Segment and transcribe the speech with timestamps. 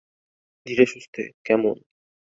[0.67, 1.75] ধীরেসুস্থে, কেমন?